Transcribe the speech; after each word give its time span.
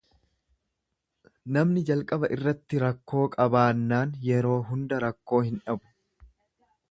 Namni 1.57 1.83
jalqaba 1.89 2.29
irratti 2.37 2.79
rakkoo 2.85 3.27
qabaannaan 3.35 4.15
yeroo 4.29 4.59
hunda 4.73 5.03
rakkoo 5.07 5.45
hin 5.51 5.61
dhabu. 5.67 5.93